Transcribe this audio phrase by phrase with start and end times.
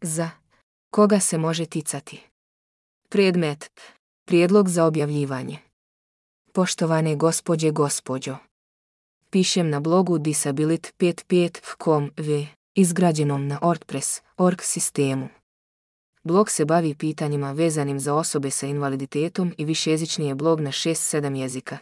[0.00, 0.30] Za.
[0.90, 2.20] Koga se može ticati?
[3.08, 3.70] Predmet.
[4.24, 5.58] Prijedlog za objavljivanje.
[6.52, 8.36] Poštovane gospođe gospođo.
[9.30, 15.28] Pišem na blogu disabilit55.com v, izgrađenom na WordPress, org sistemu.
[16.24, 21.36] Blog se bavi pitanjima vezanim za osobe sa invaliditetom i višejezični je blog na 6-7
[21.36, 21.78] jezika.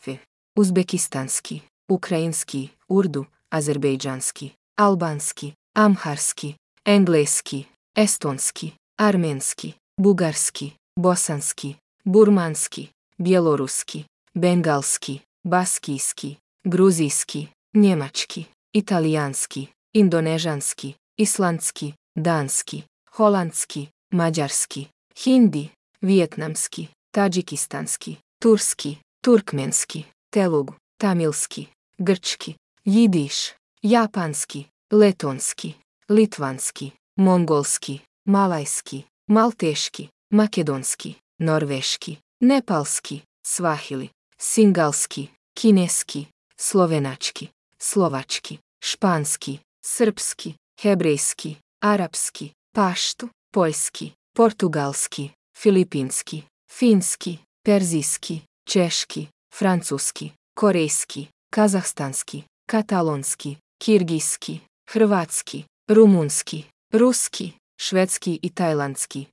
[0.57, 6.55] Uzbekistanski, ukrajinski, urdu, azerbejdžanski, albanski, amharski,
[6.85, 7.65] engleski,
[7.97, 14.05] estonski, armenski, bugarski, bosanski, burmanski, bjeloruski,
[14.35, 24.87] bengalski, baskijski, gruzijski, njemački, italijanski, indonežanski, islandski, danski, holandski, mađarski,
[25.25, 25.69] hindi,
[26.03, 31.67] vijetnamski, tadžikistanski, turski, turkmenski, telugu, tamilski,
[31.99, 32.55] grčki,
[32.85, 33.35] jidiš,
[33.83, 35.75] japanski, letonski,
[36.09, 51.57] litvanski, mongolski, malajski, malteški, makedonski, norveški, nepalski, svahili, singalski, kineski, slovenački, slovački, španski, srpski, hebrejski,
[51.81, 66.65] arapski, paštu, poljski, portugalski, filipinski, finski, perzijski, češki, francuski, korejski, kazahstanski, katalonski, kirgijski, hrvatski, rumunski,
[66.93, 69.27] ruski, švedski i tajlandski.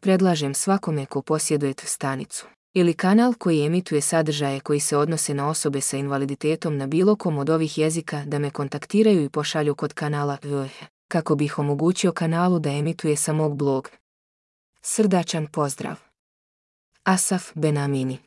[0.00, 5.80] Predlažem svakome ko posjeduje stanicu ili kanal koji emituje sadržaje koji se odnose na osobe
[5.80, 10.38] sa invaliditetom na bilo kom od ovih jezika da me kontaktiraju i pošalju kod kanala
[10.42, 13.90] VH, kako bih omogućio kanalu da emituje sa mog blog.
[14.82, 15.96] Srdačan pozdrav.
[17.04, 18.18] Asaf Benamini